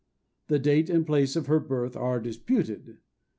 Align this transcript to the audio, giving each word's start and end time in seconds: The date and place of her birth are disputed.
The 0.47 0.57
date 0.57 0.89
and 0.89 1.05
place 1.05 1.35
of 1.35 1.45
her 1.45 1.59
birth 1.59 1.95
are 1.95 2.19
disputed. 2.19 2.97